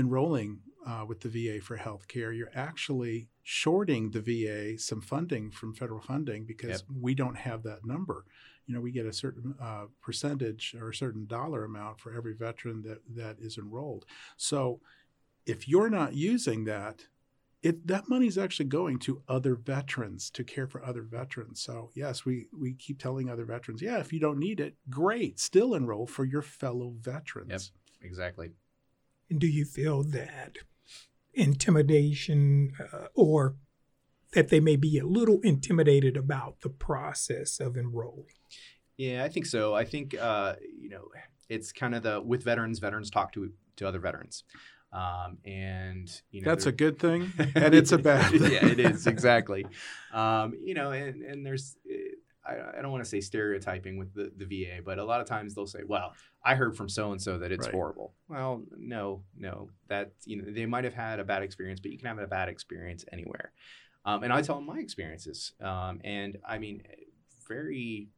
[0.00, 5.50] enrolling uh, with the VA for health care, you're actually shorting the VA some funding
[5.50, 6.80] from federal funding because yep.
[7.00, 8.24] we don't have that number.
[8.66, 12.34] You know, we get a certain uh, percentage or a certain dollar amount for every
[12.34, 14.04] veteran that, that is enrolled.
[14.36, 14.80] So
[15.46, 17.06] if you're not using that,
[17.62, 21.60] it that money is actually going to other veterans to care for other veterans.
[21.60, 25.38] So yes, we we keep telling other veterans, yeah, if you don't need it, great,
[25.38, 27.50] still enroll for your fellow veterans.
[27.50, 28.52] Yep, exactly.
[29.30, 30.56] And do you feel that
[31.32, 33.54] intimidation uh, or
[34.32, 38.34] that they may be a little intimidated about the process of enrolling?
[38.96, 39.74] Yeah, I think so.
[39.74, 41.08] I think uh, you know
[41.48, 44.44] it's kind of the with veterans, veterans talk to to other veterans.
[44.92, 48.32] Um, and you know that's a good thing, and it's a bad.
[48.32, 48.52] thing.
[48.52, 49.64] yeah, it is exactly.
[50.12, 51.76] Um, you know, and and there's
[52.50, 55.26] I, I don't want to say stereotyping with the, the VA, but a lot of
[55.26, 56.12] times they'll say, "Well,
[56.44, 57.74] I heard from so and so that it's right.
[57.74, 61.90] horrible." Well, no, no, that you know they might have had a bad experience, but
[61.90, 63.52] you can have a bad experience anywhere.
[64.04, 66.82] Um, and I tell them my experiences, um, and I mean,
[67.46, 68.08] very,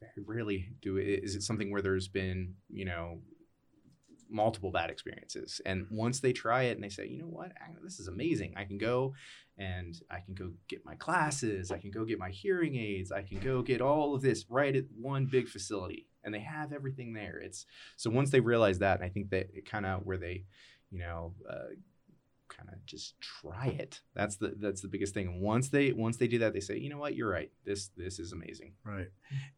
[0.00, 3.20] very rarely do it, is it something where there's been you know
[4.30, 5.60] multiple bad experiences.
[5.64, 7.52] And once they try it and they say, you know what,
[7.82, 9.14] this is amazing, I can go
[9.56, 13.22] and I can go get my classes, I can go get my hearing aids, I
[13.22, 16.08] can go get all of this right at one big facility.
[16.24, 17.38] And they have everything there.
[17.38, 17.66] It's
[17.96, 20.44] so once they realize that, and I think that it kind of where they,
[20.90, 21.74] you know, uh,
[22.48, 24.00] kind of just try it.
[24.14, 25.40] That's the that's the biggest thing.
[25.40, 27.50] Once they once they do that, they say, you know what, you're right.
[27.64, 28.72] This this is amazing.
[28.84, 29.08] Right,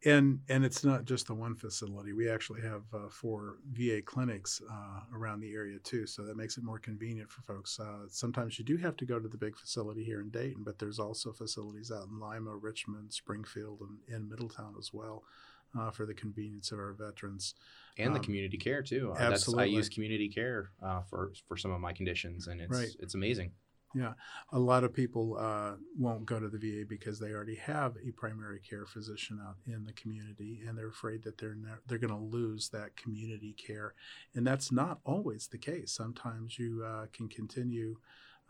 [0.05, 2.13] and and it's not just the one facility.
[2.13, 6.57] We actually have uh, four VA clinics uh, around the area too, so that makes
[6.57, 7.79] it more convenient for folks.
[7.79, 10.79] Uh, sometimes you do have to go to the big facility here in Dayton, but
[10.79, 15.25] there's also facilities out in Lima, Richmond, Springfield, and in Middletown as well
[15.79, 17.55] uh, for the convenience of our veterans
[17.99, 19.13] and um, the community care too.
[19.17, 22.77] Uh, absolutely, I use community care uh, for for some of my conditions, and it's
[22.77, 22.97] right.
[23.01, 23.53] it's amazing.
[23.95, 24.13] Yeah,
[24.53, 28.11] a lot of people uh, won't go to the VA because they already have a
[28.11, 32.13] primary care physician out in the community, and they're afraid that they're ne- they're going
[32.13, 33.95] to lose that community care,
[34.35, 35.93] and that's not always the case.
[35.93, 37.97] Sometimes you uh, can continue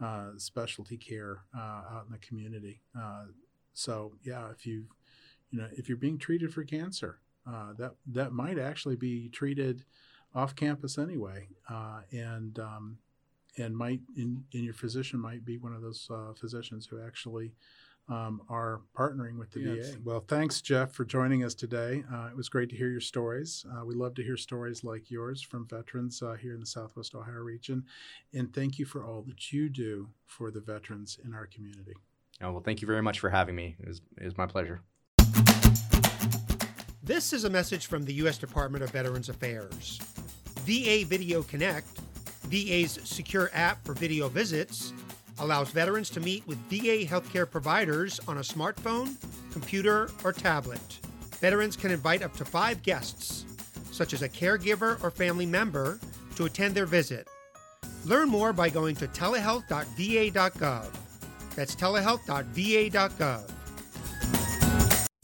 [0.02, 2.80] uh, specialty care uh, out in the community.
[3.72, 4.86] so yeah, if you
[5.50, 9.84] you know, if you're being treated for cancer, uh, that that might actually be treated
[10.34, 12.98] off campus anyway, uh, and um,
[13.56, 17.52] and might in, in your physician might be one of those uh, physicians who actually
[18.08, 19.90] um, are partnering with the yes.
[19.90, 19.98] VA.
[20.04, 22.04] Well, thanks, Jeff, for joining us today.
[22.12, 23.64] Uh, it was great to hear your stories.
[23.72, 27.14] Uh, we love to hear stories like yours from veterans uh, here in the Southwest
[27.14, 27.84] Ohio region,
[28.34, 31.94] and thank you for all that you do for the veterans in our community.
[32.42, 33.76] Oh, well, thank you very much for having me.
[33.80, 34.82] It was, it was my pleasure.
[37.06, 38.36] This is a message from the U.S.
[38.36, 40.00] Department of Veterans Affairs.
[40.64, 41.86] VA Video Connect,
[42.48, 44.92] VA's secure app for video visits,
[45.38, 49.14] allows veterans to meet with VA healthcare providers on a smartphone,
[49.52, 50.98] computer, or tablet.
[51.38, 53.44] Veterans can invite up to five guests,
[53.92, 56.00] such as a caregiver or family member,
[56.34, 57.28] to attend their visit.
[58.04, 60.86] Learn more by going to telehealth.va.gov.
[61.54, 63.55] That's telehealth.va.gov.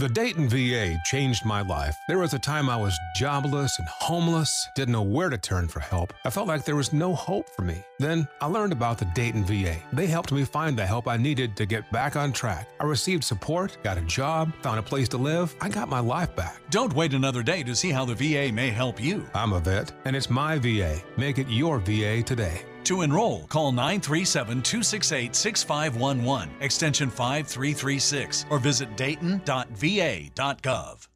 [0.02, 1.96] The Dayton VA changed my life.
[2.08, 5.78] There was a time I was jobless and homeless, didn't know where to turn for
[5.78, 6.12] help.
[6.24, 7.84] I felt like there was no hope for me.
[8.00, 9.76] Then I learned about the Dayton VA.
[9.92, 12.68] They helped me find the help I needed to get back on track.
[12.80, 15.54] I received support, got a job, found a place to live.
[15.60, 16.60] I got my life back.
[16.70, 19.24] Don't wait another day to see how the VA may help you.
[19.34, 21.00] I'm a vet, and it's my VA.
[21.16, 22.64] Make it your VA today.
[22.84, 31.08] To enroll, call 937 268 6511, extension 5336, or visit dayton.va.gov.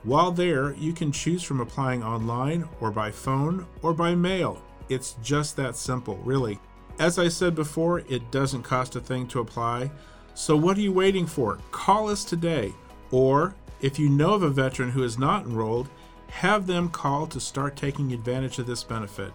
[0.06, 4.62] While there, you can choose from applying online or by phone or by mail.
[4.88, 6.60] It's just that simple, really.
[7.00, 9.90] As I said before, it doesn't cost a thing to apply.
[10.34, 11.58] So what are you waiting for?
[11.72, 12.72] Call us today.
[13.10, 15.88] Or, if you know of a veteran who is not enrolled,
[16.28, 19.32] have them call to start taking advantage of this benefit.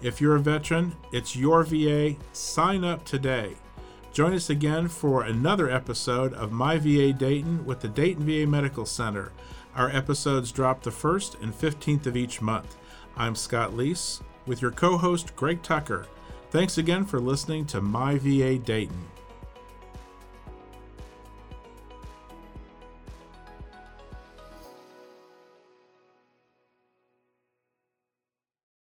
[0.00, 2.16] If you're a veteran, it's your VA.
[2.32, 3.56] Sign up today.
[4.14, 8.86] Join us again for another episode of My VA Dayton with the Dayton VA Medical
[8.86, 9.30] Center.
[9.76, 12.76] Our episodes drop the 1st and 15th of each month.
[13.16, 16.06] I'm Scott Leese with your co host Greg Tucker.
[16.50, 19.13] Thanks again for listening to My VA Dayton.